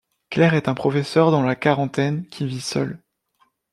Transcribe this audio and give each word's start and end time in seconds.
Claire 0.31 0.55
est 0.55 0.67
un 0.67 0.73
professeur 0.73 1.29
dans 1.29 1.43
la 1.43 1.55
quarantaine 1.55 2.25
qui 2.29 2.47
vit 2.47 2.59
seule. 2.59 3.03